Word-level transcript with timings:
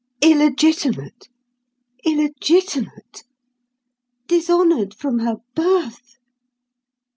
Illegitimate! 0.23 1.29
illegitimate! 2.03 3.21
Dishonoured 4.25 4.95
from 4.95 5.19
her 5.19 5.35
birth! 5.53 6.17